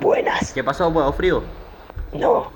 [0.00, 0.52] Buenas.
[0.52, 1.42] ¿Qué pasó, huevo frío?
[2.12, 2.50] No.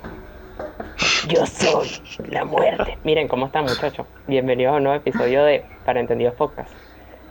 [1.27, 1.89] Yo soy
[2.29, 2.97] la muerte.
[3.03, 4.05] Miren cómo están, muchachos.
[4.27, 6.69] Bienvenidos a un nuevo episodio de Para Entendidos Podcast.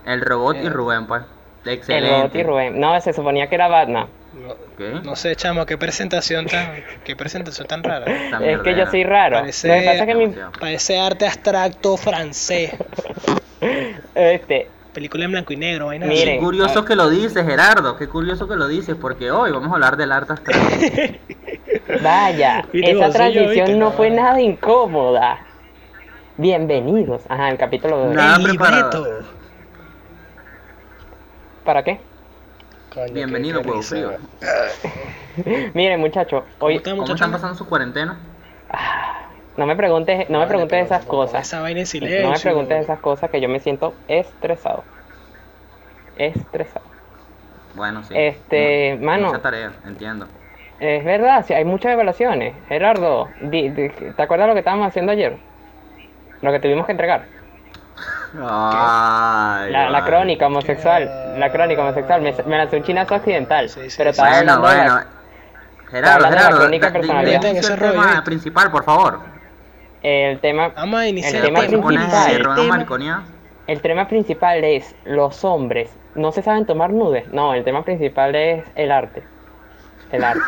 [0.07, 0.71] El robot y Eh.
[0.71, 1.23] Rubén, pues.
[1.65, 2.11] El Excelente.
[2.17, 2.81] robot y Rubén.
[2.81, 4.09] No, se suponía que era Batman.
[4.35, 5.01] No, ¿Qué?
[5.05, 6.73] no sé, chamo, qué presentación tan,
[7.05, 8.07] qué presentación tan rara.
[8.07, 9.39] Es que yo soy raro.
[9.41, 10.21] Parece- Lo que pasa es que mi...
[10.27, 10.53] Demasiado.
[10.59, 12.73] Parece arte abstracto francés.
[14.15, 14.69] Este...
[14.93, 16.39] Película en blanco y negro, vaina Miren.
[16.39, 17.97] Qué curioso que lo dices, Gerardo.
[17.97, 20.59] Qué curioso que lo dices, porque hoy vamos a hablar del arte astral.
[22.03, 25.39] Vaya, esa transición no no, fue nada incómoda.
[26.37, 27.23] Bienvenidos.
[27.29, 28.15] Ajá, el capítulo de.
[28.15, 29.07] Nada preparado.
[31.65, 32.01] ¿Para qué?
[32.93, 34.13] Coño, Bienvenido, huevo frío.
[35.75, 37.21] Miren, muchachos, ¿Cómo hoy están, ¿Cómo muchachos?
[37.21, 38.19] están pasando su cuarentena?
[39.61, 41.47] No me preguntes, no me preguntes pero esas cosas.
[41.47, 42.23] Esa vaina en silencio.
[42.23, 44.83] No me preguntes esas cosas que yo me siento estresado.
[46.17, 46.85] Estresado.
[47.75, 48.15] Bueno, sí.
[48.17, 49.27] Este, Mu- mano.
[49.29, 50.27] Mucha tarea, entiendo.
[50.81, 52.55] Es verdad, sí, hay muchas evaluaciones.
[52.69, 55.37] Gerardo, di- di- ¿te acuerdas lo que estábamos haciendo ayer?
[56.41, 57.27] Lo que tuvimos que entregar.
[58.43, 61.39] Ay, La, crónica homosexual.
[61.39, 62.23] La crónica homosexual.
[62.23, 63.69] Me, me lancé un chinazo accidental.
[63.69, 64.21] Sí, sí, pero sí.
[64.21, 65.01] Bueno, de bueno.
[65.91, 68.23] Gerardo, de la Gerardo, crónica Ese rollo, ¿viste?
[68.23, 69.21] principal, por favor.
[70.03, 72.31] El tema Vamos a iniciar El tema principal.
[72.31, 72.43] el
[72.87, 73.25] tema-.
[73.67, 77.29] El tema principal es los hombres no se saben tomar nudes.
[77.33, 79.23] No, el tema principal es el arte.
[80.11, 80.41] El arte.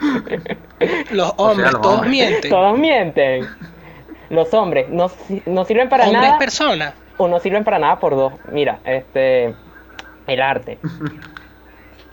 [1.10, 2.10] Los hombres, los todos hombres.
[2.10, 2.50] mienten.
[2.50, 3.46] Todos mienten.
[4.30, 5.10] Los hombres no,
[5.46, 6.94] no sirven para Hombres nada personas.
[7.18, 8.32] o no sirven para nada por dos.
[8.50, 9.54] Mira, este
[10.26, 10.78] el arte.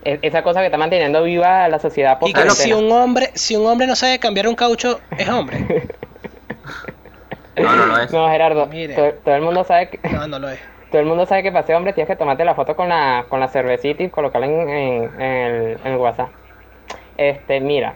[0.04, 3.56] E- Esa cosa que está manteniendo viva la sociedad Y que si un hombre, si
[3.56, 5.88] un hombre no sabe cambiar un caucho, es hombre.
[7.64, 8.12] No, no lo es.
[8.12, 8.94] No, Gerardo, Mire.
[8.96, 10.60] to- todo el mundo sabe que No, no lo es.
[10.92, 13.26] todo el mundo sabe que para ser hombre tienes que tomarte la foto con la
[13.30, 16.30] con la cervecita y colocarla en, en- en el, en el WhatsApp.
[17.18, 17.96] Este, mira,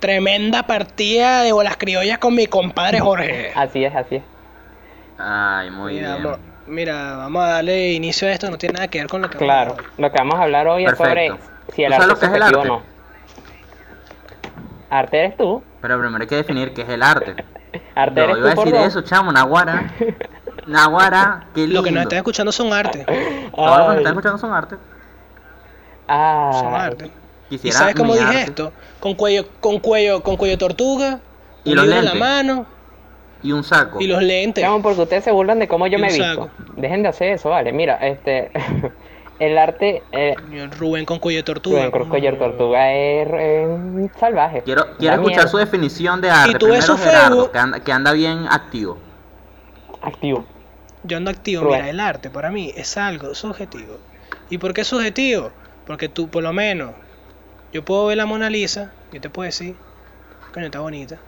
[0.00, 3.50] Tremenda partida de bolas criollas con mi compadre Jorge.
[3.54, 4.22] así es, así es.
[5.18, 6.36] Ay, muy Mira, bien.
[6.68, 9.38] mira, vamos a darle inicio a esto, no tiene nada que ver con lo que
[9.38, 9.98] Claro, vamos a hablar.
[9.98, 11.38] lo que vamos a hablar hoy es sobre Perfecto.
[11.74, 12.68] si el ¿Tú sabes arte lo que es el subjetivo o arte?
[12.68, 12.98] no.
[14.90, 17.34] Arte eres tú, Pero primero hay que definir qué es el arte.
[17.94, 19.90] Arte eres iba a decir eso, chamo, Naguara.
[20.66, 21.76] Naguara, qué lindo.
[21.76, 23.04] Lo que nos están escuchando son arte.
[23.54, 24.76] Todo lo que nos están escuchando son arte.
[26.06, 26.52] ay.
[26.60, 27.10] Son arte.
[27.50, 28.72] ¿Y Quisiera sabes cómo dije arte esto?
[29.00, 31.20] Con cuello, con cuello, con cuello tortuga,
[31.64, 32.20] Y los libro en la lentes.
[32.28, 32.66] mano
[33.42, 34.00] Y un saco.
[34.00, 34.62] y los lentes.
[34.62, 36.34] Chamo, porque ustedes se burlan de cómo yo Y me un he visto.
[36.42, 36.50] saco.
[36.76, 37.72] Dejen de hacer eso, vale.
[37.72, 38.50] Mira, este
[39.38, 40.34] el arte eh,
[40.78, 41.78] Rubén con cuello tortuga.
[41.78, 43.28] Rubén Cruz Cuellar Tortuga es,
[44.18, 44.62] salvaje.
[44.62, 45.48] Quiero, quiero escuchar miedo.
[45.48, 46.58] su definición de arte.
[46.58, 48.98] tú ves Primero su Gerardo, Facebook- que anda, que anda bien activo.
[50.02, 50.44] activo.
[51.04, 51.80] Yo ando activo, Rubén.
[51.80, 53.98] mira, el arte para mí es algo subjetivo.
[54.50, 55.52] ¿Y por qué subjetivo?
[55.86, 56.92] Porque tú, por lo menos,
[57.72, 59.76] yo puedo ver la Mona Lisa y te puedo decir,
[60.52, 61.18] coño, está bonita.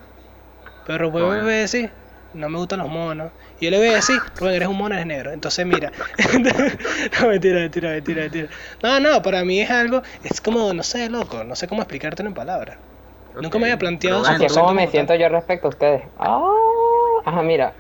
[0.87, 1.45] Pero Rubén Bueno.
[1.47, 1.91] decir,
[2.33, 3.33] no me gustan los monos.
[3.59, 5.33] Y yo le voy a decir, Rubén, eres un mono, eres negro.
[5.33, 5.91] Entonces, mira.
[7.21, 8.49] no, mentira, mentira, mentira, mentira.
[8.83, 12.29] No, no, para mí es algo, es como, no sé, loco, no sé cómo explicártelo
[12.29, 12.79] en palabras.
[13.35, 16.03] Nunca me había planteado Rubén, Así es concepto como me siento yo respecto a ustedes.
[16.19, 16.41] Ah,
[17.27, 17.75] ajá, mira.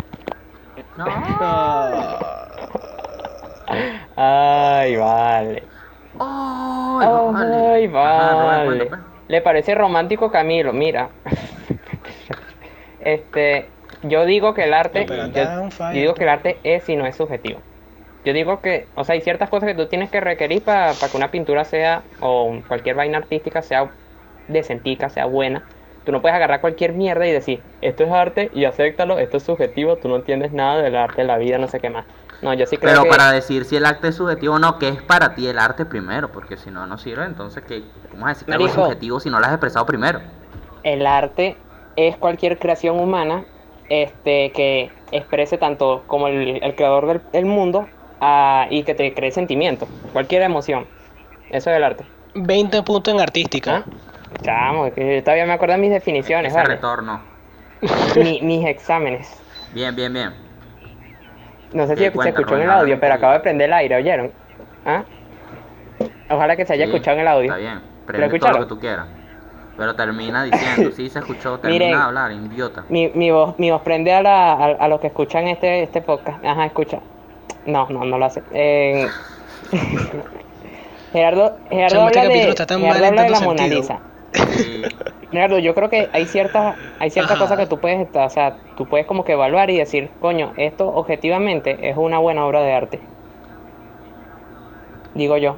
[0.97, 1.07] No.
[4.17, 5.63] Ay, vale.
[6.19, 8.87] Ay, Ay, Ajá, Rubén, vale.
[8.87, 9.01] pues.
[9.29, 11.11] Le parece romántico Camilo, mira.
[13.03, 13.71] Este,
[14.03, 17.17] yo digo que el arte, No, yo, digo que el arte es y no es
[17.17, 17.61] subjetivo.
[18.25, 21.17] Yo digo que, o sea, hay ciertas cosas que tú tienes que requerir para que
[21.17, 23.91] una pintura sea, o cualquier vaina artística sea
[24.49, 25.63] decentica, sea buena.
[26.05, 29.43] Tú no puedes agarrar cualquier mierda y decir, esto es arte y acéptalo, esto es
[29.43, 32.05] subjetivo, tú no entiendes nada del arte, de la vida, no sé qué más.
[32.43, 33.11] No, yo sí creo Pero que...
[33.11, 35.85] para decir si el arte es subjetivo o no, ¿qué es para ti el arte
[35.85, 36.33] primero?
[36.33, 37.25] Porque si no, no sirve.
[37.25, 37.83] Entonces, ¿qué?
[38.11, 40.21] ¿cómo vas a decir que algo es subjetivo si no lo has expresado primero?
[40.83, 41.57] el arte
[41.97, 43.45] es cualquier creación humana
[43.91, 47.89] este, que exprese tanto como el, el creador del, del mundo
[48.21, 50.89] ah, y que te cree sentimientos, cualquier emoción.
[51.51, 52.07] Eso es el arte.
[52.35, 53.73] 20 puntos en artística.
[53.77, 53.87] ¿Ah?
[54.43, 56.77] Chamo, es que yo todavía me acuerdo de mis definiciones, Ese ¿vale?
[56.77, 57.21] retorno.
[58.17, 59.29] Mi- mis exámenes.
[59.75, 60.33] Bien, bien, bien.
[61.73, 63.73] No sé si Sí, se cuenta, escuchó en el audio, pero acabo de prender el
[63.75, 64.33] aire, ¿oyeron?
[64.85, 65.05] ¿Ah?
[66.31, 67.51] Ojalá que se haya Sí, escuchado en el audio.
[67.51, 67.79] Está bien.
[67.79, 69.07] ¿Lo Prende todo lo que tú quieras.
[69.77, 71.99] Pero termina diciendo, sí se escuchó, termina Miren.
[71.99, 72.85] de hablar, idiota.
[72.89, 76.03] Mi, mi voz, mi voz prende a, la, a, a los que escuchan este, este
[76.03, 76.45] podcast.
[76.45, 77.01] Ajá, escucha.
[77.67, 78.43] No, no, no lo hace.
[78.53, 79.09] Eh,
[81.13, 83.41] Gerardo, Gerardo Chamo, este habla de, capítulo está tan Gerardo mal en habla de la
[83.41, 83.81] Mona sentido.
[83.81, 84.01] Lisa.
[84.57, 84.83] Sí.
[85.33, 87.45] Gerardo, yo creo que hay ciertas, hay ciertas Ajá.
[87.45, 90.89] cosas que tú puedes, o sea, tú puedes como que evaluar y decir, coño, esto
[90.89, 93.01] objetivamente es una buena obra de arte.
[95.15, 95.57] Digo yo.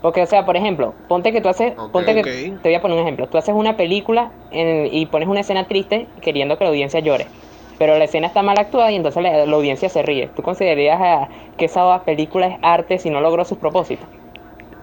[0.00, 1.92] Porque, o sea, por ejemplo, ponte que tú haces, Ok.
[1.92, 2.22] ponte que,
[2.62, 5.68] te voy a poner un ejemplo, tú haces una película en- y pones una escena
[5.68, 7.32] triste queriendo que la audiencia llore,
[7.78, 10.28] pero la escena está mal actuada y entonces la, la audiencia se ríe.
[10.28, 14.08] ¿Tú considerarías ah, que esa película es arte si no logró sus propósitos?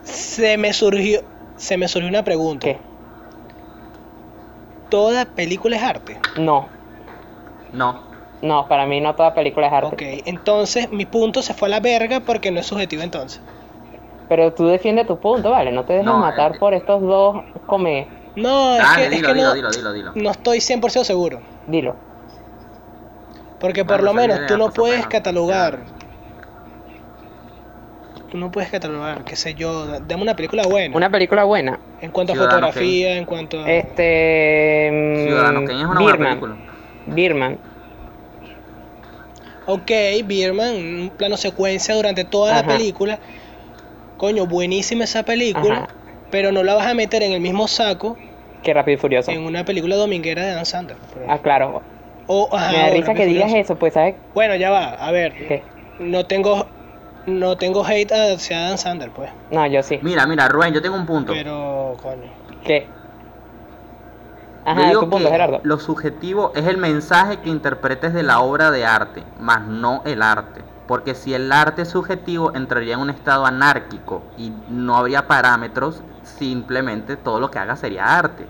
[0.04, 1.24] Se me surgió,
[1.57, 2.69] se me surgió una pregunta.
[2.69, 2.81] ¿Qué?
[4.88, 6.21] ¿Toda película es arte?
[6.36, 6.71] No,
[7.71, 7.89] No.
[8.42, 9.98] no, para mí no toda película es arte.
[9.98, 13.44] Ok, entonces mi punto se fue a la verga porque no es subjetivo entonces.
[14.30, 15.72] Pero tú defiendes tu punto, ¿vale?
[15.72, 18.08] No te dejes No, matar eh, por estos dos come...
[18.36, 20.12] No, es Dale, que, es dilo, que dilo, no, dilo, dilo, dilo.
[20.16, 21.40] no estoy 100% seguro.
[21.68, 21.96] Dilo.
[23.60, 25.80] Porque por Bueno, lo menos tú no puedes catalogar.
[28.31, 30.98] Tú no puedes catalogar, qué sé yo, dame una película buena.
[30.98, 31.80] Una película buena.
[32.02, 33.72] En cuanto a fotografía, en cuanto a...
[33.72, 34.90] Este...
[34.92, 36.56] mm, Ciudadano Kane es una buena película.
[37.06, 37.58] Birdman.
[39.66, 39.92] Ok,
[40.25, 42.62] Birman, un plano secuencia durante toda Ajá.
[42.64, 43.20] la película.
[44.24, 45.88] Coño, buenísima esa película, Ajá.
[46.31, 48.16] pero no la vas a meter en el mismo saco
[48.64, 49.30] Qué rápido y furioso.
[49.31, 50.96] en una película dominguera de Dan ejemplo.
[51.28, 51.81] Ah, claro.
[52.28, 55.34] O, ajá, Me da risa que digas eso, pues, ¿sabes Bueno, ya va, a ver,
[55.34, 55.62] qué?
[56.00, 56.68] no tengo
[57.25, 60.00] no tengo hate hacia Dan Sandler, pues, No, yo sí.
[60.02, 61.34] Mira, mira, Rubén, yo tengo un punto.
[61.34, 62.31] pero coño.
[62.64, 62.88] ¿Qué?
[64.66, 65.60] Yo Ajá, digo tu punto, que Gerardo.
[65.64, 70.22] Lo subjetivo es el mensaje que interpretes de la obra de arte, más no el
[70.22, 70.62] arte.
[70.88, 76.02] Porque si el arte es subjetivo, entraría en un estado anárquico y no habría parámetros,
[76.24, 78.46] simplemente todo lo que haga sería arte.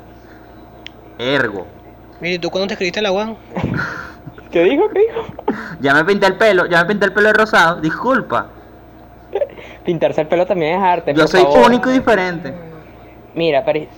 [1.19, 1.67] Ergo,
[2.19, 3.35] Mire, ¿tú cuándo te escribiste la UAN?
[4.51, 4.89] ¿Qué dijo?
[4.89, 5.25] ¿Qué dijo?
[5.79, 8.47] ya me pinté el pelo, ya me pinté el pelo de rosado, disculpa.
[9.83, 11.13] Pintarse el pelo también es arte.
[11.13, 11.67] Yo por soy favor.
[11.67, 12.53] único y diferente.
[13.35, 13.89] Mira, París,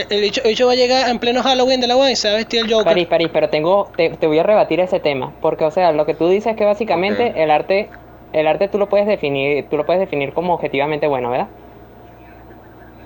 [0.00, 2.16] El, el bicho, el bicho va a llegar en pleno Halloween de la UAN y
[2.16, 2.84] se va a vestir el Joker.
[2.86, 5.32] París, París, pero tengo, te, te voy a rebatir ese tema.
[5.40, 7.88] Porque, o sea, lo que tú dices es que básicamente el arte,
[8.32, 11.48] el arte tú lo puedes definir, tú lo puedes definir como objetivamente bueno, ¿verdad?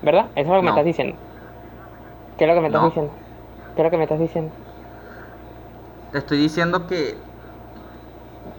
[0.03, 0.27] ¿Verdad?
[0.35, 1.17] Eso es lo que me estás diciendo.
[2.37, 2.89] ¿Qué es lo que me estás No.
[2.89, 3.13] diciendo?
[3.77, 4.53] ¿Qué es lo que me estás diciendo?
[6.11, 7.17] Te estoy diciendo que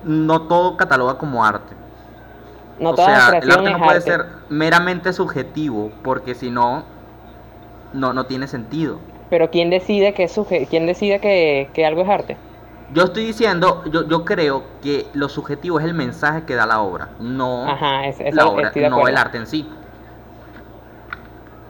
[0.03, 1.73] no todo cataloga como arte.
[2.79, 4.09] No o toda sea, el arte no puede arte.
[4.09, 6.83] ser meramente subjetivo, porque si no,
[7.93, 8.99] no, no tiene sentido.
[9.29, 12.37] Pero ¿quién decide que suje- quién decide que, que algo es arte?
[12.93, 16.81] Yo estoy diciendo, yo, yo creo que lo subjetivo es el mensaje que da la
[16.81, 19.67] obra, no Ajá, es, eso la obra, no el arte en sí.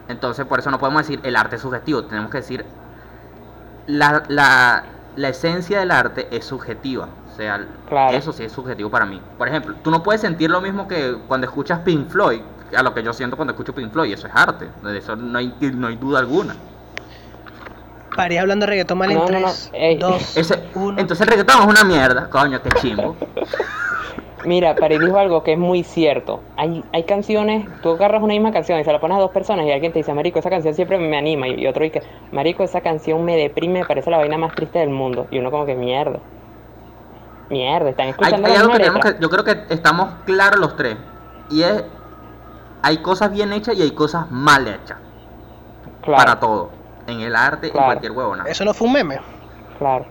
[0.10, 2.66] Entonces, por eso no podemos decir el arte es subjetivo, tenemos que decir
[3.88, 4.84] la, la,
[5.16, 7.08] la esencia del arte es subjetiva.
[7.32, 8.16] O sea, Claro.
[8.16, 9.20] eso sí es subjetivo para mí.
[9.38, 12.42] Por ejemplo, tú no puedes sentir lo mismo que cuando escuchas Pink Floyd,
[12.76, 15.38] a lo que yo siento cuando escucho Pink Floyd, eso es arte, de eso no
[15.38, 16.56] hay, no hay duda alguna.
[18.16, 19.98] París hablando de reggaetón mal en No, no, no, 3, ey.
[19.98, 21.00] 2, Ese, 1.
[21.00, 23.16] entonces el reggaetón es una mierda, coño, qué chimbo.
[24.46, 26.42] Mira, París dijo algo que es muy cierto.
[26.58, 29.66] Hay, hay canciones, tú agarras una misma canción y se la pones a dos personas
[29.66, 31.48] y alguien te dice, Marico, esa canción siempre me anima.
[31.48, 34.80] Y y otro dice, Marico, esa canción me deprime, me parece la vaina más triste
[34.80, 35.28] del mundo.
[35.32, 36.20] Y uno como que mierda.
[37.50, 40.76] Mierda, están Hay, escuchando hay la algo que que, yo creo que estamos claros los
[40.76, 40.98] tres.
[41.50, 41.84] Y es,
[42.84, 44.98] hay cosas bien hechas y hay cosas mal hechas.
[46.02, 46.70] Claro, Para todo.
[47.08, 47.88] En el arte y Claro.
[47.88, 48.44] cualquier huevona.
[48.46, 49.20] Eso no fue un meme.
[49.80, 50.06] claro.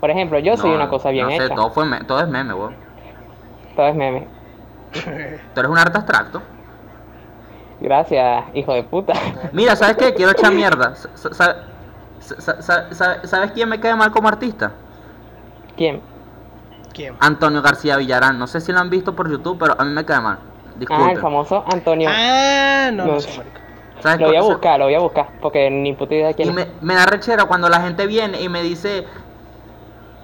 [0.00, 1.54] Por ejemplo, yo soy una cosa bien no sé, hecha.
[1.54, 2.74] todo, fue todo es meme, weón.
[3.76, 4.26] Todo es meme.
[5.54, 6.42] Tú eres un arte abstracto.
[7.80, 9.12] Gracias, hijo de puta.
[9.52, 10.14] Mira, ¿sabes qué?
[10.14, 10.94] Quiero echar mierda.
[10.96, 11.56] Sa- sa-
[12.20, 14.72] sa- sa- sa- ¿Sabes quién me cae mal como artista?
[15.76, 16.00] ¿Quién?
[16.92, 17.14] ¿Quién?
[17.20, 18.38] Antonio García Villarán.
[18.38, 20.38] No sé si lo han visto por YouTube, pero a mí me cae mal.
[20.90, 22.08] Ah, el famoso Antonio.
[22.12, 23.20] Ah, no, no, No.
[23.20, 23.60] sé, marico.
[24.02, 26.48] ¿Sabes Lo voy a buscar, lo voy a buscar, porque ni puta idea de quién
[26.48, 26.56] Y es.
[26.56, 29.06] me, me da rechera cuando la gente viene y me dice,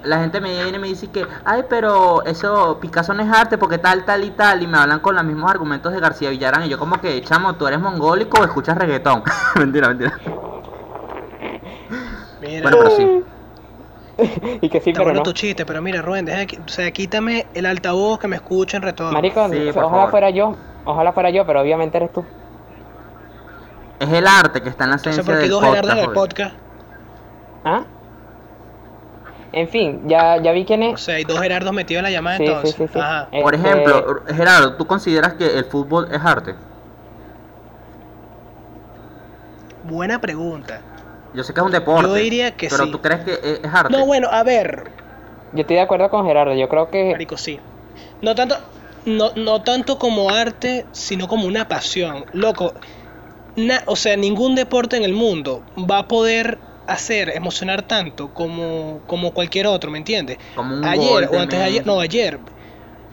[0.03, 3.57] la gente me viene y me dice que, ay, pero eso, Picasso no es arte
[3.57, 6.65] porque tal, tal y tal, y me hablan con los mismos argumentos de García Villarán,
[6.65, 9.23] y yo como que, chamo, tú eres mongólico o escuchas reggaetón.
[9.57, 10.19] mentira, mentira.
[12.41, 13.23] Mira, Bueno, pero sí.
[14.61, 15.23] y que sí, está pero bueno no.
[15.23, 18.77] tu chiste, pero mira, Rubén, deja que, o sea, quítame el altavoz que me escuche
[18.77, 19.13] en retorno.
[19.13, 20.11] Marico, Sí, ojalá favor.
[20.11, 22.25] fuera yo, ojalá fuera yo, pero obviamente eres tú.
[24.01, 25.75] Es el arte que está en la esencia por qué del dos podcast.
[25.85, 26.29] Gerardos en el joder.
[26.29, 26.55] podcast.
[27.65, 27.83] ¿Ah?
[29.51, 31.01] En fin, ya, ya vi quién O es.
[31.01, 32.75] sea, hay dos Gerardos metidos en la llamada Sí, entonces.
[32.75, 32.99] sí, sí.
[32.99, 33.29] Ajá.
[33.33, 36.55] Eh, Por Este- ejemplo, Gerardo, ¿tú consideras que el fútbol es arte?
[39.85, 40.81] Buena pregunta.
[41.35, 42.09] Yo sé que es un deporte.
[42.09, 42.93] Yo diría que pero sí.
[42.93, 43.33] tú crees que
[43.63, 43.93] es, arte.
[43.93, 44.85] No, bueno, a ver,
[45.53, 47.13] Yo estoy de acuerdo con Gerardo, yo creo que...
[47.13, 47.61] Marico, sí.
[48.21, 48.57] No tanto,
[49.05, 52.25] no, no tanto como arte, sino como una pasión.
[52.33, 52.75] Loco,
[53.57, 59.03] na- o sea, ningún deporte en el mundo va a poder hacer emocionar tanto como,
[59.07, 60.39] como cualquier otro, ¿me entiendes?
[60.55, 62.41] Como un ayer gol o antes de ayer, no, ayer.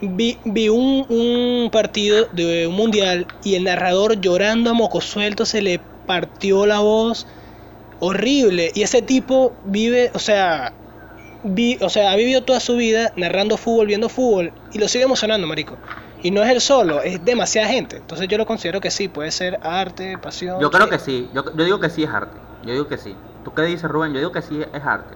[0.02, 5.46] vi, vi un, un partido de un mundial y el narrador llorando a moco suelto
[5.46, 7.28] se le partió la voz
[8.00, 8.72] horrible.
[8.74, 10.74] Y ese tipo vive, o sea,
[11.44, 15.04] vi, o sea, ha vivido toda su vida narrando fútbol, viendo fútbol y lo sigue
[15.06, 15.75] emocionando, marico.
[16.24, 17.98] Y no es él solo, es demasiada gente.
[17.98, 20.60] Entonces yo lo considero que sí, puede ser arte, pasión.
[20.60, 22.38] Yo creo que sí, yo, yo digo que sí es arte.
[22.64, 23.16] Yo digo que sí.
[23.44, 24.12] ¿Tú qué dices, Rubén?
[24.14, 25.14] Yo digo que sí es arte.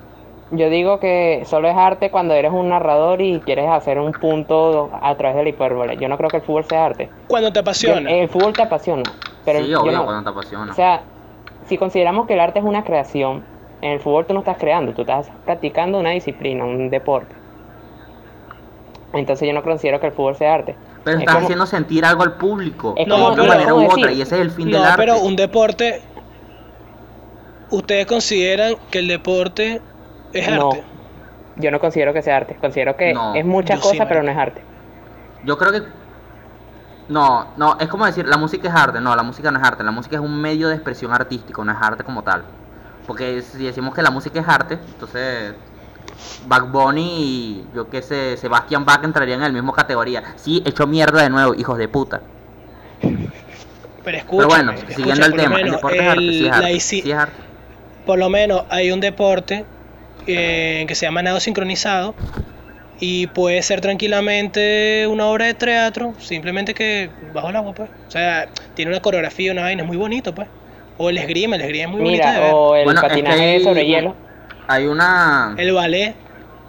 [0.51, 4.91] Yo digo que solo es arte cuando eres un narrador y quieres hacer un punto
[5.01, 5.97] a través del hipérbole.
[5.97, 7.09] Yo no creo que el fútbol sea arte.
[7.27, 8.11] Cuando te Yo- apasiona.
[8.11, 9.03] el fútbol te apasiona,
[9.45, 10.05] pero sí, yo obvio, no.
[10.05, 10.71] cuando te apasiona.
[10.71, 11.01] O sea,
[11.69, 13.43] si consideramos que el arte es una creación,
[13.81, 17.33] en el fútbol tú no estás creando, tú estás practicando una disciplina, un deporte.
[19.13, 20.75] Entonces yo no considero que el fútbol sea arte.
[21.03, 22.93] pero es estás como- haciendo sentir algo al público.
[22.97, 24.03] Es de como- una pero- manera u ¿cómo otra.
[24.07, 24.17] decir?
[24.19, 24.97] Y ese es el fin no, del arte.
[24.97, 26.01] pero un deporte.
[27.71, 29.79] ¿Ustedes consideran que el deporte
[30.33, 30.83] es No, arte?
[31.55, 32.55] yo no considero que sea arte.
[32.59, 34.61] Considero que No, es muchas sí, cosas, pero no es arte.
[35.45, 35.81] Yo creo que.
[37.09, 39.01] No, no, es como decir, la música es arte.
[39.01, 39.83] No, la música no es arte.
[39.83, 42.43] La música es un medio de expresión artístico, no es arte como tal.
[43.07, 45.55] Porque si decimos que la música es arte, entonces.
[46.47, 50.23] Bad Bunny y yo qué sé, Sebastian Bach entrarían en la misma categoría.
[50.35, 52.21] Sí, hecho mierda de nuevo, hijos de puta.
[54.03, 54.25] Pero.
[54.29, 56.79] Pero bueno, siguiendo el tema, el deporte es arte, sí es arte.
[56.79, 57.41] sí es arte.
[58.05, 59.65] por lo menos hay un deporte
[60.27, 62.15] eh, que se llama nado sincronizado
[62.99, 67.89] y puede ser tranquilamente una obra de teatro, simplemente que bajo el agua, pues.
[68.07, 70.47] O sea, tiene una coreografía, una vaina, es muy bonito, pues.
[70.97, 72.51] O el esgrima, el esgrima es muy bonito de Mira, ver.
[72.53, 74.15] o el Bueno, es que patinaje hay- sobre hielo.
[74.67, 75.55] Hay una.
[75.57, 76.13] El ballet,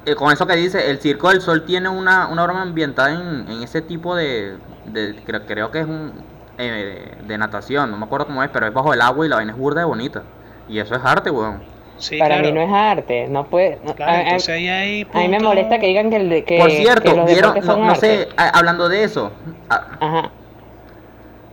[0.07, 3.51] eh, con eso que dice, el Circo del Sol tiene una, una broma ambientada en,
[3.51, 4.55] en ese tipo de,
[4.87, 6.13] de- creo, creo que es un
[6.59, 9.37] eh, de natación, no me acuerdo cómo es, pero es bajo el agua y la
[9.37, 10.23] vaina es burda de bonita.
[10.69, 11.63] Y eso es arte, weón.
[12.00, 12.49] Sí, Para claro.
[12.49, 13.78] mí no es arte, no puede.
[13.85, 16.59] no- Claro, a- ahí hay a mí me molesta que digan que, el de, que,
[16.59, 18.00] Por que cierto, los vieron, no, son no arte.
[18.25, 19.30] sé, a- hablando de eso,
[19.69, 20.30] a- Ajá.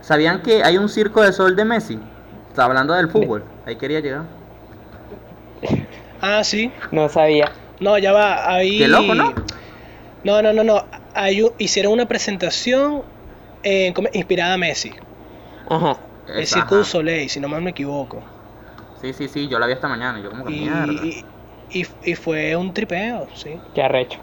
[0.00, 1.98] ¿sabían que hay un Circo del Sol de Messi?
[2.48, 4.22] Está hablando del fútbol, ahí quería llegar.
[6.20, 6.72] Ah, sí.
[6.90, 7.52] No sabía.
[7.80, 8.78] No, ya va, ahí...
[8.78, 9.32] Qué loco, ¿no?
[10.24, 10.84] No, no, no, no.
[11.14, 13.02] Hay un- hicieron una presentación
[13.62, 14.92] eh, como- inspirada a Messi.
[15.68, 15.96] Ajá.
[16.28, 16.84] El Circo du.
[16.84, 18.22] Soleil, si no mal me equivoco.
[19.00, 20.84] Sí, sí, sí, yo la vi esta mañana y yo como que Y, mierda.
[21.04, 21.24] y,
[21.70, 23.60] y- y fue un tripeo, sí.
[23.74, 24.18] Qué arrecho.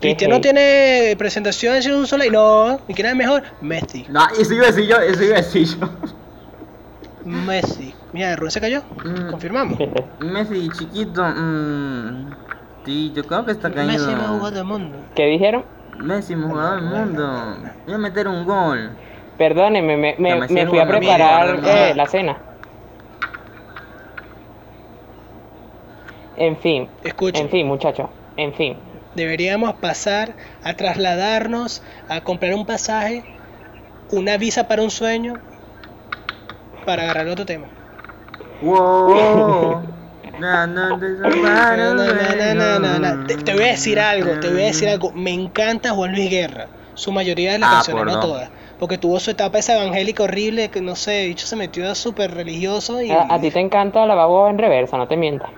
[0.00, 0.42] Cristiano hate.
[0.42, 2.32] tiene presentación en Circo du Soleil.
[2.32, 3.42] No, ¿y quién es mejor?
[3.60, 4.06] Messi.
[4.08, 5.88] No, eso iba a decir yo, eso iba a decir yo.
[7.24, 7.94] Messi.
[8.12, 8.82] Mira, Rubén se cayó.
[9.04, 9.30] Mm.
[9.30, 9.78] Confirmamos.
[10.20, 12.30] Messi, chiquito, mmm,
[12.86, 13.92] sí, yo creo que está caído.
[13.92, 14.98] Messi me jugó del mundo.
[15.14, 15.64] ¿Qué dijeron?
[15.98, 17.56] Messi, jugador del mundo.
[17.84, 18.90] Voy a meter un gol.
[19.36, 22.36] Perdónenme, me, me, me me fui a preparar eh, la cena.
[26.40, 28.08] En fin, Escuchen, en fin, muchachos.
[28.36, 28.76] En fin.
[29.14, 33.24] deberíamos pasar a trasladarnos a comprar un pasaje,
[34.10, 35.38] una visa para un sueño,
[36.86, 37.66] para agarrar otro tema.
[38.62, 39.82] Wow.
[40.40, 41.28] No, no, te No,
[43.52, 45.12] voy a decir algo, te voy a decir algo.
[45.12, 46.68] Me encanta Juan Luis Guerra.
[46.94, 48.50] Su mayoría de las Ah, canciones, no todas.
[48.78, 53.02] Porque tuvo su etapa esa evangélica horrible que no sé, dicho se metió súper religioso
[53.02, 53.10] y.
[53.10, 55.50] A, a ti te encanta la babo en reversa, no te mientas.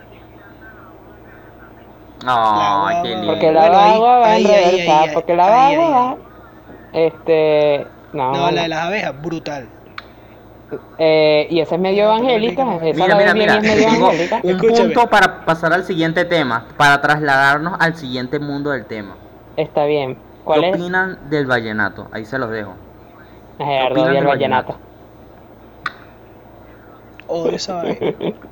[2.23, 3.21] La qué guagua.
[3.21, 3.27] lindo.
[3.27, 6.17] Porque la Bueno, va en ahí, ahí, reversa, ahí, ahí, porque la ahí, va.
[6.93, 7.87] Este.
[8.13, 8.63] No, No, la no.
[8.63, 9.69] de las abejas, brutal.
[10.99, 13.57] Eh, y esa es medio No, evangélica, esa Mira, mira, mira.
[13.59, 14.41] es medio Tengo evangélica.
[14.43, 14.95] un Escúchame.
[14.95, 19.17] punto para pasar al siguiente tema, para trasladarnos al siguiente mundo del tema.
[19.57, 20.15] Está bien.
[20.15, 20.75] ¿Qué ¿Cuál es?
[20.77, 22.09] opinan del vallenato?
[22.13, 22.75] Ahí se los dejo.
[23.59, 24.77] Gerardo opinan y el del vallenato.
[27.27, 27.99] Odio esa vaina.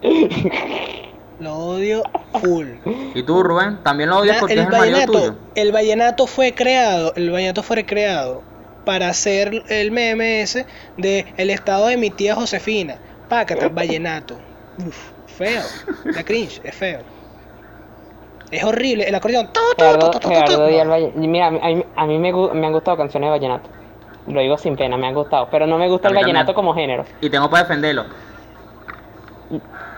[1.41, 2.03] Lo odio
[2.41, 2.67] full.
[3.15, 3.79] ¿Y tú, Rubén?
[3.83, 5.35] ¿También lo odias La- porque el es el marido vallenato, tuyo?
[5.55, 8.43] el vallenato fue creado, el vallenato fue creado
[8.85, 10.67] para hacer el meme ese
[10.97, 12.97] de el estado de mi tía Josefina.
[13.29, 14.39] Pácata, vallenato.
[14.87, 15.63] Uf, feo.
[16.05, 17.01] La cringe, es feo.
[18.51, 19.49] Es horrible, el acordeón.
[21.15, 22.29] Mira, a mí, a mí me,
[22.67, 23.71] han gustado canciones de vallenato.
[24.27, 25.49] Lo digo sin pena, me han gustado.
[25.51, 26.55] Pero no me gusta el vallenato también.
[26.55, 27.05] como género.
[27.21, 28.05] Y tengo para defenderlo.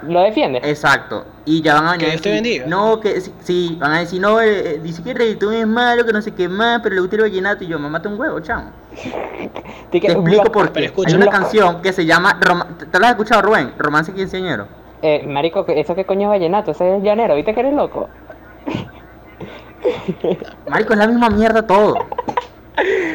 [0.03, 0.63] ¿Lo defiendes?
[0.65, 1.25] Exacto.
[1.45, 3.99] Y ya van a venir Que Dios te decir, no, que sí, sí, van a
[4.01, 6.95] decir, no, eh, dice que el reggaetón es malo, que no sé qué más, pero
[6.95, 7.63] le gusta el vallenato.
[7.65, 8.71] Y yo, mamá, un huevo, chamo.
[9.91, 10.93] Te Te explico por qué.
[11.07, 13.73] Hay una canción que se llama, ¿te te la has escuchado, Rubén?
[13.79, 14.67] Romance quinceañero.
[15.03, 16.71] Eh, marico, ¿qué- ¿eso qué coño es vallenato?
[16.71, 18.09] Ese es llanero, ¿viste que eres loco?
[20.69, 21.95] Marico, es la misma mierda todo.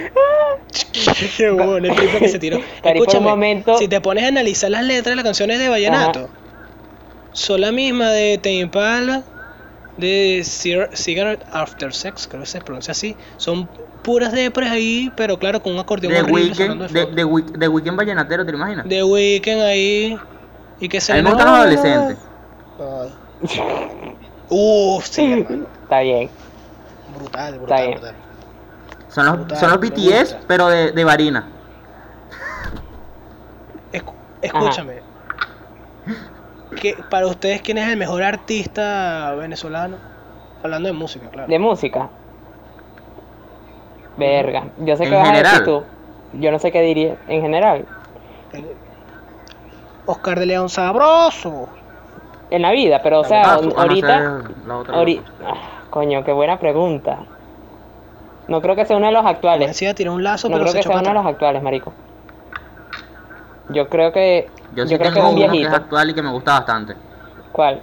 [1.37, 2.59] Qué bueno, el triple que se tiró.
[2.83, 6.29] Escúchame, momento- si te pones a analizar las letras de las canciones de Vallenato,
[7.31, 9.23] son la misma de Tame Impala,
[9.97, 13.15] de Cigar- Cigarette After Sex, creo que se pronuncia así.
[13.37, 13.67] Son
[14.03, 17.51] puras depres ahí, pero claro, con un acordeón De horrible Weekend, de de, de, Week-
[17.57, 18.87] de Weekend Vallenatero, ¿te lo imaginas?
[18.87, 20.17] The Weeknd ahí.
[20.79, 22.17] Y que se A mí le me gustan los adolescentes.
[24.49, 25.65] Uf, sí, hermano.
[25.83, 26.29] Está bien.
[27.17, 27.91] Brutal, Está brutal, bien.
[27.99, 28.15] brutal.
[29.17, 31.43] Son los, Brutal, son los BTS, pero de, de varina.
[33.91, 34.99] Escu- escúchame.
[36.79, 39.97] ¿Qué- para ustedes, ¿quién es el mejor artista venezolano?
[40.61, 41.47] Hablando de música, claro.
[41.47, 42.09] De música.
[44.17, 44.65] Verga.
[44.81, 45.83] Yo sé En que vas a decir tú.
[46.33, 47.17] Yo no sé qué diría.
[47.27, 47.85] En general.
[50.05, 51.69] Oscar de León Sabroso.
[52.51, 54.15] En la vida, pero o sea, Ah, ahorita.
[54.15, 55.31] ah, no sé, la otra ahori- loca.
[55.47, 55.55] ah,
[55.89, 57.17] coño, qué buena pregunta.
[58.47, 59.67] No creo que sea uno de los actuales.
[59.69, 61.61] decía, tiró un lazo, No pero creo se que echó sea uno de los actuales,
[61.63, 61.93] marico.
[63.69, 64.49] Yo creo que.
[64.73, 65.75] Yo Yo, sí creo que es tengo un uno que es viejito.
[65.75, 66.95] actual y que me gusta bastante.
[67.51, 67.81] ¿Cuál?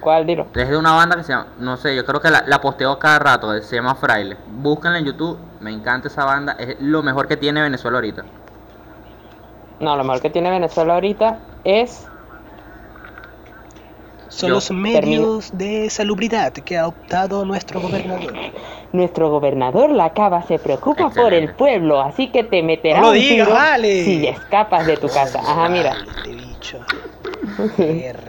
[0.00, 0.46] ¿Cuál, dilo?
[0.54, 2.98] Es de una banda que se llama, no sé, yo creo que la, la posteo
[2.98, 4.36] cada rato, se llama Fraile.
[4.48, 8.24] Búsquenla en YouTube, me encanta esa banda, es lo mejor que tiene Venezuela ahorita.
[9.80, 12.06] No, lo mejor que tiene Venezuela ahorita es.
[14.30, 18.32] Son Yo los medios de salubridad que ha optado nuestro gobernador.
[18.92, 23.12] Nuestro gobernador La Cava se preocupa por el pueblo, así que te meterá No lo
[23.12, 24.04] un digas, tiro vale.
[24.04, 25.40] si escapas de tu casa.
[25.40, 25.96] Ajá, mira.
[26.16, 26.78] Este bicho.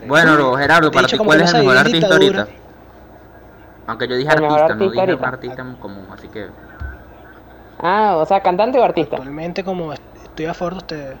[0.08, 2.48] Bueno, Gerardo, para ti, ¿cuál que es el mejor artista ahorita?
[3.86, 5.28] Aunque yo dije artista, no dije ahorita.
[5.28, 6.48] artista en común, así que...
[7.78, 9.16] Ah, o sea, cantante o artista.
[9.16, 11.16] Actualmente, como estoy a favor de ustedes.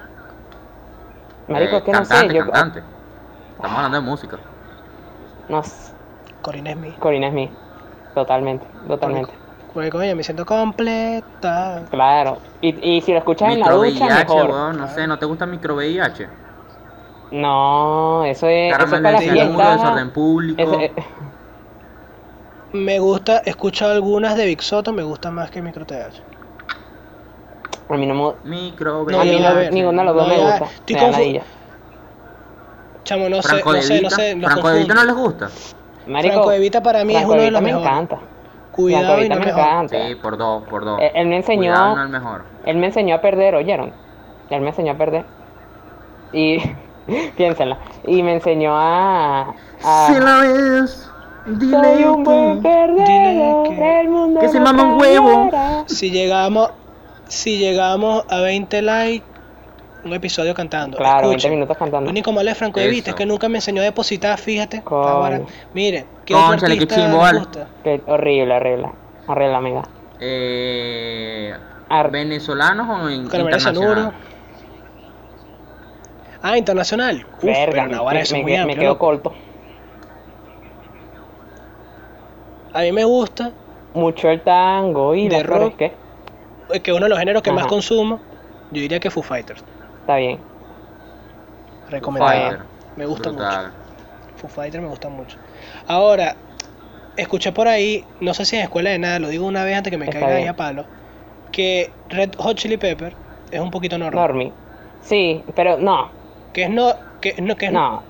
[1.46, 2.34] Marico, eh, es que no cantante, sé.
[2.34, 2.82] Yo, cantante.
[3.56, 4.38] Estamos hablando de música.
[5.48, 5.92] No sé.
[6.42, 6.98] Corina Smith.
[6.98, 7.52] Corina Smith.
[8.14, 9.34] Totalmente, totalmente.
[9.72, 11.90] Porque, coño, me siento completa.
[11.90, 12.42] Claro.
[12.60, 14.46] Y, y si lo escuchas en la Micro ducha, VIH, mejor.
[14.50, 16.30] weón, no sé, ¿no te gusta micro VIH?
[17.30, 19.62] No, eso es, eso es para fiesta.
[19.72, 20.64] desorden público.
[20.64, 20.94] Ese- eh,
[22.72, 26.24] Me gusta, he escuchado algunas de Big Soto, me gusta más que Micro TH.
[27.88, 30.16] a mí no me Micro No, a mí ya, a no, ver, ninguno de los
[30.16, 30.66] dos no, me gusta.
[30.76, 31.46] estoy Me.
[33.04, 34.34] Chamo, no sé, no sé, no sé.
[34.36, 35.48] los Franco de Vita no les gusta.
[36.06, 37.88] Marico, Franco de Vita para mí es uno de los me mejores.
[37.90, 38.18] encanta.
[38.72, 39.60] Cuidado Franco y no me mejor.
[39.60, 40.06] encanta.
[40.08, 41.00] Sí, por dos, por dos.
[41.00, 42.42] Él, él me enseñó, Cuidado, no el mejor.
[42.64, 43.92] él me enseñó a perder, ¿oyeron?
[44.50, 45.24] Él me enseñó a perder.
[46.32, 46.58] Y
[47.36, 47.78] piénsenla.
[48.06, 51.10] Y me enseñó a, a Si la ves,
[51.46, 55.50] dile soy un buen perdedor, Dile que- el mundo que se mama un huevo.
[55.86, 56.70] Si llegamos,
[57.28, 59.26] si llegamos a 20 likes,
[60.04, 60.96] un episodio cantando.
[60.96, 62.10] Claro, 20 Escuchen, minutos Lo cantando.
[62.10, 64.82] único malo de Franco de Vita es que nunca me enseñó a depositar, fíjate.
[64.86, 65.40] Ahora,
[65.74, 67.38] mire, ¿qué otro Cónchale, qué artista les vale.
[67.38, 67.68] gusta?
[67.84, 68.88] Qué horrible, horrible.
[69.26, 69.82] Horrible, amiga.
[70.20, 71.54] Eh,
[72.10, 74.14] ¿Venezolanos o in- internacionales?
[76.42, 77.24] Ah, internacional.
[77.36, 79.06] Uf, Verga, pero me, ahora eso me- es muy me amplio, quedo loco.
[79.06, 79.32] corto.
[82.74, 83.52] A mí me gusta
[83.94, 85.76] Mucho el tango y De rock.
[85.76, 85.92] ¿qué?
[86.72, 88.18] eh, que uno de los géneros que más consumo,
[88.70, 89.62] yo diría que Foo Fighters.
[90.02, 90.38] Está bien.
[91.90, 92.32] Recomendado.
[92.40, 92.58] Fighter.
[92.96, 93.66] Me gusta Brutal.
[93.66, 93.76] mucho.
[94.36, 95.36] Foo Fighters me gusta mucho.
[95.86, 96.34] Ahora,
[97.16, 99.90] escuché por ahí, no sé si en escuela de nada, lo digo una vez antes
[99.90, 100.84] que me Está caiga ahí a palo,
[101.52, 103.14] que Red Hot Chili Pepper
[103.50, 104.26] es un poquito normal.
[104.26, 104.52] Normie.
[105.02, 106.10] Sí, pero no,
[106.52, 108.02] Que es no, que no, que es no.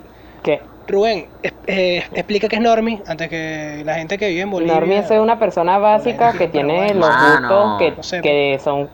[0.42, 0.60] ¿Qué?
[0.88, 1.26] Rubén,
[1.66, 4.74] eh, explica qué es normie antes que la gente que vive en Bolivia.
[4.74, 7.00] Normie es una persona básica que tiene bueno.
[7.00, 7.48] los Mano.
[7.48, 8.88] gustos que, No sé, que son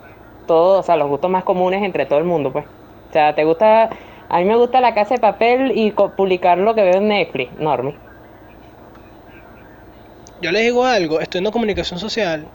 [0.47, 2.65] todos, o sea, los gustos más comunes entre todo el mundo, pues.
[3.09, 3.91] O sea, te gusta,
[4.29, 7.59] a mí me gusta la casa de papel y publicar lo que veo en Netflix,
[7.59, 7.97] Normie.
[10.41, 12.47] Yo les digo algo, estudiando comunicación social,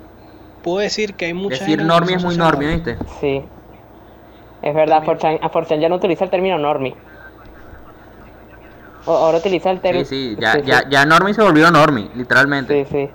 [0.62, 2.98] puedo decir que hay mucha Decir normie es muy normie, ¿viste?
[3.20, 3.44] Sí.
[4.62, 5.04] Es verdad.
[5.04, 6.96] Forchan, a Forchan ya no utiliza el término Normie.
[9.06, 10.06] O- ahora utiliza el término.
[10.06, 12.86] Sí, sí, ya, ya, ya normie se volvió normie, literalmente.
[12.86, 13.10] Sí, sí.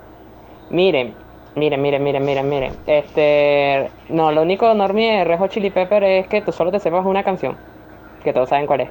[0.69, 1.15] Miren,
[1.55, 2.73] miren, miren, miren, miren, miren.
[2.87, 6.79] Este, no, lo único normie de Red Hot Chili Pepper es que tú solo te
[6.79, 7.55] sepas una canción,
[8.23, 8.89] que todos saben cuál es.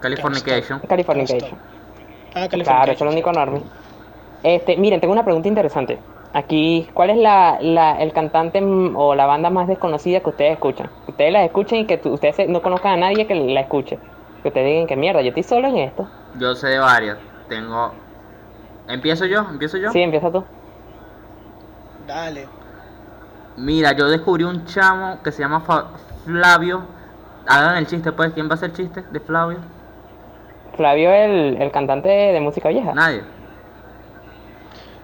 [0.00, 0.80] Californication.
[0.88, 1.58] Californication.
[2.34, 2.66] Ah, Claro, eso es
[2.98, 3.06] Californication.
[3.06, 3.62] lo único normie.
[4.42, 5.98] Este, miren, tengo una pregunta interesante.
[6.32, 10.52] Aquí, ¿cuál es la, la- el cantante mm, o la banda más desconocida que ustedes
[10.52, 10.88] escuchan?
[11.04, 13.60] Que ustedes la escuchen y que tú- ustedes se- no conozcan a nadie que la
[13.60, 13.98] escuche.
[14.42, 16.08] Que ustedes digan que mierda, yo estoy solo en esto.
[16.38, 17.18] Yo sé de varias.
[17.48, 17.92] Tengo.
[18.88, 19.40] ¿Empiezo yo?
[19.50, 19.90] ¿Empiezo yo?
[19.90, 20.44] Sí, empieza tú.
[22.10, 22.48] Dale.
[23.56, 25.86] Mira, yo descubrí un chamo que se llama Fa-
[26.24, 26.82] Flavio.
[27.46, 28.32] Hagan el chiste, pues.
[28.32, 29.58] ¿Quién va a hacer el chiste de Flavio?
[30.76, 32.92] Flavio, el, el cantante de música vieja.
[32.94, 33.22] Nadie.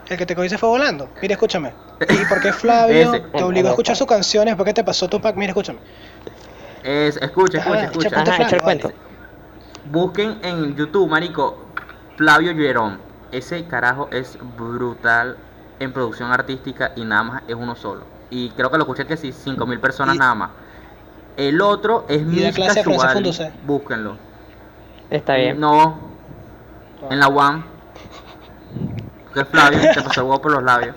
[0.09, 1.09] El que te cogí se fue volando.
[1.23, 1.73] Mira, escúchame.
[2.09, 3.21] ¿Y por qué Flavio Ese.
[3.21, 4.57] te obligó a escuchar sus canciones?
[4.57, 5.37] ¿Por qué te pasó tu pack?
[5.37, 5.79] Mira, escúchame.
[6.83, 8.09] Es, escucha, escucha, Ajá, escucha.
[8.21, 8.89] Ajá, Flavio, cuento.
[8.89, 9.01] vale.
[9.91, 11.59] Busquen en YouTube, marico.
[12.17, 12.99] Flavio Gerón.
[13.33, 15.37] Ese carajo es brutal
[15.79, 18.05] en producción artística y nada más es uno solo.
[18.31, 20.51] Y creo que lo escuché que sí, 5000 personas Y- nada más.
[21.37, 23.15] El otro es ¿Y la Mitch clase de francés Casual.
[23.15, 23.53] punto C?
[23.67, 24.17] Búsquenlo.
[25.11, 25.61] Está bien.
[25.61, 25.99] No,
[27.11, 27.65] en la UAM.
[29.35, 30.97] Que Flavio te pasó el huevo por los labios.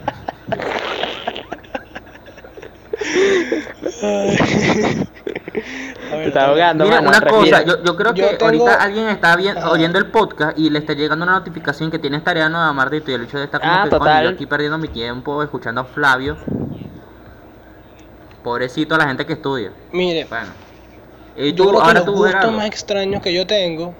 [6.12, 7.60] A ver, Te está ahogando, Mira, mano, una respira.
[7.64, 9.72] cosa, yo, yo creo que Yo tengo- ahorita alguien está bien, Ajá.
[9.72, 13.16] oyendo el podcast y le está llegando una notificación que tienes tarea nueva, Martito, y
[13.16, 14.24] el hecho de estar como Ah, que, total.
[14.26, 16.38] yo aquí perdiendo mi tiempo escuchando a Flavio.
[18.44, 19.72] Pobrecito la gente que estudia.
[19.92, 20.48] Mire, Bueno.
[21.36, 23.94] Y yo tú, creo que ahora los tú, gustos más extraños que yo tengo,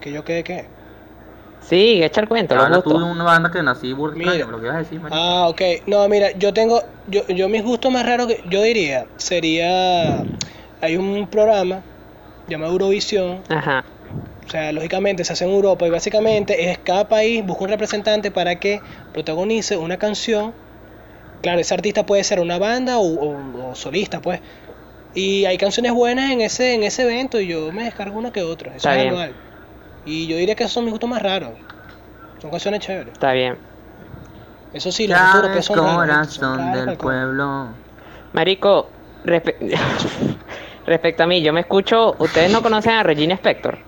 [0.00, 0.66] que yo qué, qué.
[1.68, 4.46] Sí, echa el cuento, Habla tú de una banda que nací burda, Mira.
[4.46, 5.00] lo que ibas a decir.
[5.10, 5.62] Ah, ok.
[5.86, 10.24] No, mira, yo tengo, yo, yo mis gustos más raros que yo diría sería,
[10.80, 11.82] hay un programa
[12.46, 13.84] llamado Eurovisión, Ajá.
[14.46, 18.30] o sea, lógicamente se hace en Europa y básicamente es cada país busca un representante
[18.30, 20.54] para que protagonice una canción.
[21.42, 24.40] Claro, ese artista puede ser una banda o, o- o solista, pues.
[25.14, 28.42] Y hay canciones buenas en ese, en ese evento y yo me descargo una que
[28.42, 28.68] otra.
[28.76, 29.08] Eso Está es bien.
[29.10, 29.34] anual.
[30.06, 31.50] Y yo diría que esos son mis gustos más raros.
[32.40, 33.12] Son canciones chéveres.
[33.14, 33.56] Está bien.
[34.72, 35.94] Eso sí, los gustos europeos son raros.
[35.96, 37.66] corazón del pueblo.
[38.32, 38.88] Marico,
[39.24, 39.56] respe-
[40.86, 42.16] respecto a mí, yo me escucho.
[42.18, 43.78] Ustedes no conocen a Regina Spector.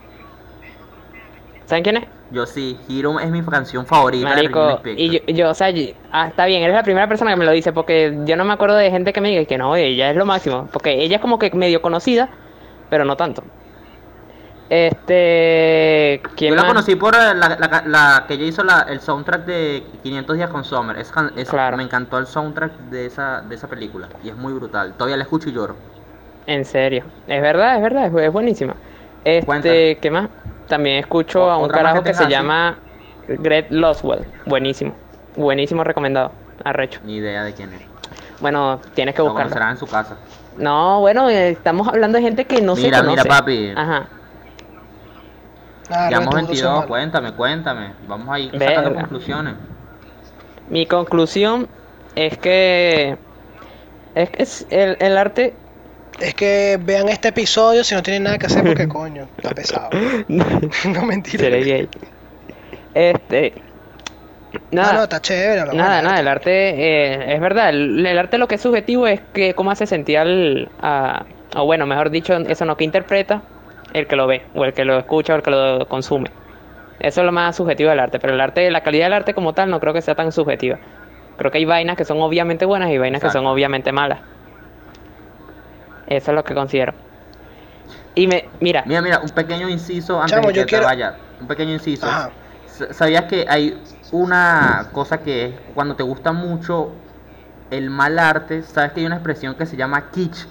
[1.66, 2.04] ¿Saben quién es?
[2.30, 6.28] Yo sí, Hero es mi canción favorita Marico, y yo, yo, o sea, yo- ah,
[6.28, 8.76] está bien, eres la primera persona que me lo dice, porque yo no me acuerdo
[8.76, 11.38] de gente que me diga que no, ella es lo máximo, porque ella es como
[11.38, 12.28] que medio conocida,
[12.90, 13.44] pero no tanto.
[14.68, 16.70] Este, ¿quién Yo la más?
[16.72, 20.64] conocí por la, la- la que ella hizo la- el soundtrack de 500 días con
[20.64, 20.96] Summer.
[20.98, 21.12] Es,
[21.48, 21.76] Claro.
[21.76, 24.08] Me encantó el soundtrack de esa, de esa película.
[24.24, 24.94] Y es muy brutal.
[24.94, 25.76] Todavía la escucho y lloro.
[26.46, 28.74] En serio, es verdad, es verdad, es, es buenísima.
[29.44, 29.68] Cuenta.
[29.68, 30.28] Este, ¿qué más?
[30.68, 32.76] También escucho O- a un carajo que que se llama
[33.26, 34.94] Greg Loswell, buenísimo,
[35.36, 36.30] buenísimo recomendado,
[36.64, 37.00] arrecho.
[37.04, 37.82] Ni idea de quién es.
[38.40, 39.48] Bueno, tienes que Lo buscarlo.
[39.50, 40.16] conocerán en su casa.
[40.56, 43.22] No, bueno, eh, estamos hablando de gente que no Mira, se conoce.
[43.22, 43.72] mira, papi.
[43.76, 44.06] Ajá.
[45.90, 47.90] Ah, Llevamos Roberto, 22, Roberto, cuéntame, cuéntame.
[48.08, 48.66] Vamos a ir Verga.
[48.76, 49.54] sacando conclusiones.
[50.68, 51.68] Mi conclusión
[52.16, 53.16] es que
[54.14, 55.54] es que es- el, el arte
[56.20, 59.90] Es que vean este episodio si no tienen nada que hacer porque coño, está pesado.
[60.28, 61.44] no mentira.
[61.44, 61.88] seré gay.
[62.94, 63.52] Este
[64.72, 65.72] No, nada, no, está chévere.
[65.74, 69.20] nada, nada, el arte eh, es verdad, el, el arte lo que es subjetivo es
[69.34, 73.42] que cómo hace sentir al a- o bueno, mejor dicho, eso no que interpreta
[73.98, 76.30] el que lo ve o el que lo escucha o el que lo consume.
[77.00, 79.52] Eso es lo más subjetivo del arte, pero el arte, la calidad del arte como
[79.54, 80.78] tal no creo que sea tan subjetiva.
[81.38, 84.20] Creo que hay vainas que son obviamente buenas y vainas que son obviamente malas.
[86.06, 86.92] Eso es lo que considero.
[88.14, 90.84] Y me, mira, Mira, mira, un pequeño inciso antes Chamo, de que yo te quiero-
[90.86, 91.16] vaya.
[91.40, 92.06] Un pequeño inciso.
[92.06, 92.30] Ajá.
[92.90, 93.78] ¿Sabías que hay
[94.12, 96.92] una cosa que es cuando te gusta mucho
[97.70, 98.62] el mal arte?
[98.62, 100.46] ¿Sabes que hay una expresión que se llama kitsch?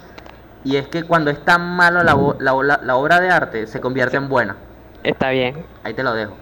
[0.66, 4.16] Y es que cuando es tan malo la, la, la- obra de arte se convierte
[4.16, 4.56] en buena.
[5.04, 5.64] está bien.
[5.84, 6.36] Ahí te lo dejo.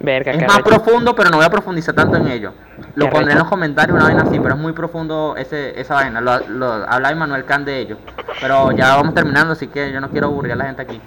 [0.00, 2.52] Verga, Es más profundo, pero no voy a profundizar tanto en ello.
[2.96, 5.94] Lo Qué pondré en los comentarios, una vaina así, pero es muy profundo ese, esa
[5.94, 6.20] vaina.
[6.20, 7.98] Lo, lo habla Manuel Can de ello.
[8.40, 11.00] Pero ya vamos terminando, así que yo no quiero aburrir a la gente aquí.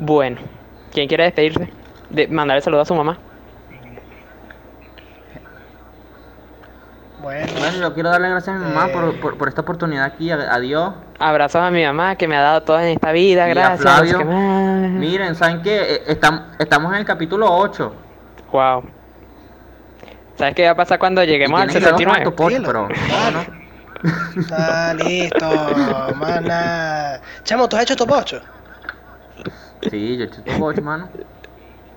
[0.00, 0.40] Bueno,
[0.92, 1.68] ¿quién quiere despedirse?
[2.10, 3.16] De mandarle saludos a su mamá.
[7.22, 8.92] Bueno, Bueno, yo quiero darle gracias a mi mamá Eh.
[8.92, 10.30] por, por, por esta oportunidad aquí.
[10.30, 10.92] A- Adiós.
[11.18, 13.80] Abrazos a mi mamá que me ha dado todo en esta vida, Y a gracias.
[13.80, 14.24] Flavio.
[14.24, 15.94] Miren, ¿saben qué?
[15.94, 17.94] Eh, estam- estamos en el capítulo 8.
[18.50, 18.82] Wow.
[20.36, 22.24] ¿Sabes qué va a pasar cuando lleguemos al Y tienen que grabar 69?
[22.24, 22.88] con tu pocho, pero
[23.30, 23.62] no.
[24.56, 27.20] ah, listo, mana.
[27.44, 28.40] Chamo, ¿tú has hecho top 8?
[29.90, 31.08] Sí, yo he hecho tu pocho, mano.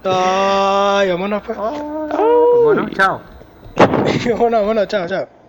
[0.04, 1.58] Ay, vámonos pues.
[1.58, 3.22] Bueno, chao.
[4.26, 5.45] vámonos, vámonos, chao, chao.